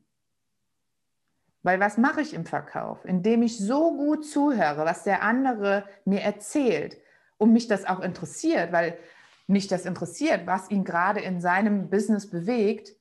Weil 1.61 1.79
was 1.79 1.97
mache 1.97 2.21
ich 2.21 2.33
im 2.33 2.45
Verkauf? 2.45 3.05
Indem 3.05 3.43
ich 3.43 3.59
so 3.59 3.95
gut 3.95 4.25
zuhöre, 4.25 4.83
was 4.83 5.03
der 5.03 5.21
andere 5.21 5.83
mir 6.05 6.21
erzählt 6.21 6.97
und 7.37 7.53
mich 7.53 7.67
das 7.67 7.85
auch 7.85 7.99
interessiert, 7.99 8.71
weil 8.71 8.97
mich 9.45 9.67
das 9.67 9.85
interessiert, 9.85 10.47
was 10.47 10.71
ihn 10.71 10.83
gerade 10.83 11.19
in 11.19 11.39
seinem 11.39 11.91
Business 11.91 12.29
bewegt. 12.29 12.95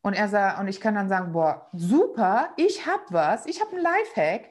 Und 0.00 0.14
er 0.14 0.28
sagt, 0.28 0.60
und 0.60 0.68
ich 0.68 0.80
kann 0.80 0.94
dann 0.94 1.10
sagen, 1.10 1.32
boah, 1.32 1.68
super, 1.72 2.50
ich 2.56 2.86
habe 2.86 3.04
was, 3.10 3.44
ich 3.44 3.60
habe 3.60 3.72
einen 3.72 3.82
Lifehack, 3.82 4.50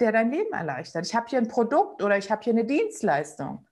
der 0.00 0.12
dein 0.12 0.30
Leben 0.30 0.52
erleichtert. 0.54 1.06
Ich 1.06 1.14
habe 1.14 1.26
hier 1.28 1.38
ein 1.38 1.48
Produkt 1.48 2.02
oder 2.02 2.16
ich 2.16 2.30
habe 2.30 2.42
hier 2.42 2.54
eine 2.54 2.64
Dienstleistung. 2.64 3.67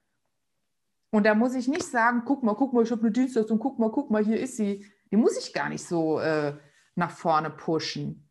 Und 1.11 1.25
da 1.25 1.35
muss 1.35 1.55
ich 1.55 1.67
nicht 1.67 1.85
sagen, 1.85 2.23
guck 2.25 2.43
mal, 2.43 2.55
guck 2.55 2.73
mal, 2.73 2.83
ich 2.83 2.91
habe 2.91 3.01
eine 3.01 3.11
Dienstleistung, 3.11 3.59
guck 3.59 3.79
mal, 3.79 3.91
guck 3.91 4.11
mal, 4.11 4.23
hier 4.23 4.39
ist 4.39 4.57
sie. 4.57 4.85
Die 5.11 5.15
muss 5.15 5.37
ich 5.37 5.53
gar 5.53 5.69
nicht 5.69 5.85
so 5.85 6.19
äh, 6.19 6.53
nach 6.95 7.11
vorne 7.11 7.49
pushen. 7.49 8.27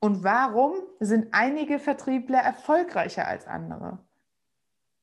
Und 0.00 0.22
warum 0.22 0.74
sind 1.00 1.28
einige 1.32 1.78
Vertriebler 1.78 2.38
erfolgreicher 2.38 3.26
als 3.26 3.46
andere? 3.46 3.98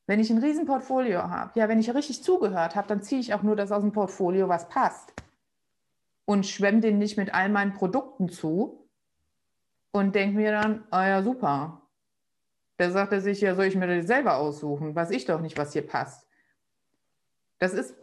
Wenn 0.06 0.20
ich 0.20 0.30
ein 0.30 0.38
Riesenportfolio 0.38 1.24
habe, 1.24 1.58
ja, 1.58 1.68
wenn 1.68 1.80
ich 1.80 1.92
richtig 1.92 2.22
zugehört 2.22 2.76
habe, 2.76 2.86
dann 2.86 3.02
ziehe 3.02 3.20
ich 3.20 3.34
auch 3.34 3.42
nur 3.42 3.56
das 3.56 3.72
aus 3.72 3.82
dem 3.82 3.92
Portfolio, 3.92 4.48
was 4.48 4.68
passt. 4.68 5.12
Und 6.24 6.46
schwemme 6.46 6.80
den 6.80 6.98
nicht 6.98 7.16
mit 7.16 7.34
all 7.34 7.48
meinen 7.48 7.74
Produkten 7.74 8.28
zu 8.28 8.88
und 9.92 10.14
denke 10.14 10.36
mir 10.36 10.52
dann, 10.52 10.84
ah 10.90 11.06
ja, 11.06 11.22
super, 11.22 11.82
da 12.76 12.90
sagt 12.90 13.12
er 13.12 13.20
sich, 13.20 13.40
ja, 13.40 13.54
soll 13.54 13.66
ich 13.66 13.76
mir 13.76 13.86
das 13.86 14.06
selber 14.06 14.36
aussuchen? 14.36 14.94
Weiß 14.94 15.10
ich 15.10 15.24
doch 15.24 15.40
nicht, 15.40 15.56
was 15.56 15.72
hier 15.72 15.86
passt. 15.86 16.26
Das 17.58 17.72
ist, 17.72 17.94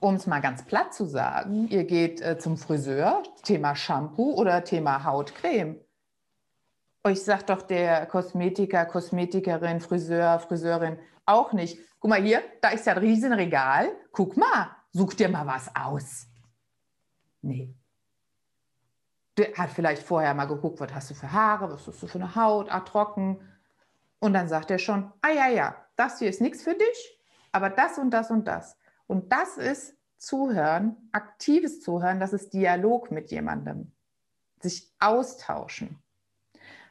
um 0.00 0.14
es 0.14 0.26
mal 0.26 0.40
ganz 0.40 0.64
platt 0.64 0.94
zu 0.94 1.04
sagen, 1.04 1.68
ihr 1.68 1.84
geht 1.84 2.20
äh, 2.20 2.38
zum 2.38 2.56
Friseur, 2.56 3.22
Thema 3.42 3.76
Shampoo 3.76 4.34
oder 4.34 4.64
Thema 4.64 5.04
Hautcreme. 5.04 5.76
Euch 7.04 7.22
sagt 7.22 7.50
doch 7.50 7.62
der 7.62 8.06
Kosmetiker, 8.06 8.86
Kosmetikerin, 8.86 9.80
Friseur, 9.80 10.38
Friseurin 10.38 10.98
auch 11.26 11.52
nicht. 11.52 11.78
Guck 11.98 12.10
mal 12.10 12.22
hier, 12.22 12.42
da 12.60 12.70
ist 12.70 12.86
ja 12.86 12.94
ein 12.94 12.98
Riesenregal. 12.98 13.88
Guck 14.12 14.36
mal, 14.36 14.70
such 14.92 15.14
dir 15.14 15.28
mal 15.28 15.46
was 15.46 15.74
aus. 15.74 16.26
Nee. 17.42 17.74
Der 19.36 19.54
hat 19.54 19.70
vielleicht 19.70 20.02
vorher 20.02 20.34
mal 20.34 20.46
geguckt, 20.46 20.80
was 20.80 20.92
hast 20.92 21.10
du 21.10 21.14
für 21.14 21.32
Haare, 21.32 21.70
was 21.70 21.86
hast 21.86 22.02
du 22.02 22.06
für 22.06 22.18
eine 22.18 22.34
Haut, 22.34 22.70
ah, 22.70 22.80
trocken, 22.80 23.40
und 24.20 24.34
dann 24.34 24.48
sagt 24.48 24.70
er 24.70 24.78
schon, 24.78 25.12
ah 25.22 25.30
ja, 25.30 25.48
ja, 25.48 25.76
das 25.96 26.18
hier 26.18 26.30
ist 26.30 26.40
nichts 26.40 26.62
für 26.62 26.74
dich, 26.74 27.20
aber 27.52 27.70
das 27.70 27.98
und 27.98 28.10
das 28.10 28.30
und 28.30 28.46
das. 28.46 28.76
Und 29.06 29.32
das 29.32 29.56
ist 29.56 29.96
Zuhören, 30.18 30.96
aktives 31.12 31.80
Zuhören, 31.80 32.20
das 32.20 32.32
ist 32.32 32.52
Dialog 32.52 33.10
mit 33.10 33.30
jemandem. 33.30 33.90
Sich 34.60 34.92
austauschen. 35.00 35.98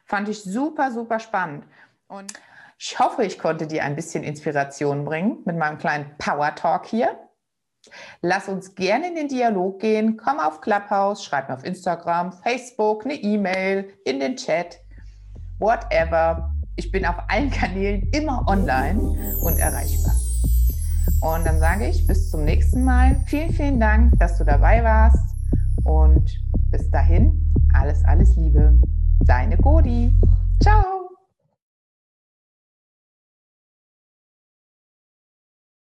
Fand 0.04 0.28
ich 0.28 0.42
super, 0.42 0.90
super 0.90 1.20
spannend. 1.20 1.64
Und 2.08 2.32
ich 2.76 2.98
hoffe, 2.98 3.24
ich 3.24 3.38
konnte 3.38 3.68
dir 3.68 3.84
ein 3.84 3.94
bisschen 3.94 4.24
Inspiration 4.24 5.04
bringen 5.04 5.42
mit 5.44 5.56
meinem 5.56 5.78
kleinen 5.78 6.16
Power 6.18 6.54
Talk 6.56 6.86
hier. 6.86 7.16
Lass 8.20 8.48
uns 8.48 8.74
gerne 8.74 9.08
in 9.08 9.14
den 9.14 9.28
Dialog 9.28 9.80
gehen. 9.80 10.16
Komm 10.16 10.40
auf 10.40 10.60
Clubhouse, 10.60 11.24
schreib 11.24 11.48
mir 11.48 11.54
auf 11.54 11.64
Instagram, 11.64 12.32
Facebook, 12.32 13.04
eine 13.04 13.14
E-Mail, 13.14 13.94
in 14.04 14.18
den 14.18 14.36
Chat, 14.36 14.80
whatever. 15.58 16.49
Ich 16.80 16.90
bin 16.90 17.04
auf 17.04 17.16
allen 17.28 17.50
Kanälen 17.50 18.08
immer 18.12 18.48
online 18.48 18.98
und 19.42 19.58
erreichbar. 19.58 20.14
Und 21.20 21.44
dann 21.44 21.60
sage 21.60 21.86
ich 21.86 22.06
bis 22.06 22.30
zum 22.30 22.46
nächsten 22.46 22.84
Mal. 22.84 23.16
Vielen, 23.26 23.52
vielen 23.52 23.78
Dank, 23.78 24.18
dass 24.18 24.38
du 24.38 24.44
dabei 24.44 24.82
warst. 24.82 25.36
Und 25.84 26.30
bis 26.70 26.88
dahin, 26.90 27.52
alles, 27.74 28.02
alles 28.06 28.34
Liebe. 28.34 28.80
Deine 29.26 29.58
Godi. 29.58 30.14
Ciao. 30.62 30.99